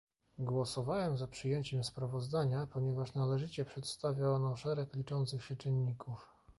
Głosowałem 0.39 1.17
za 1.17 1.27
przyjęciem 1.27 1.83
sprawozdania, 1.83 2.67
ponieważ 2.73 3.13
należycie 3.13 3.65
przedstawia 3.65 4.27
ono 4.29 4.55
szereg 4.55 4.93
liczących 4.95 5.45
się 5.45 5.55
czynników 5.55 6.27